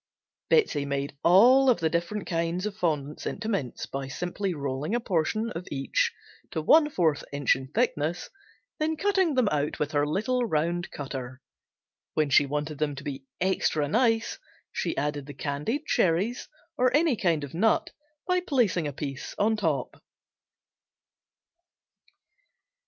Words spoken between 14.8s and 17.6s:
added the candied cherries or any kind of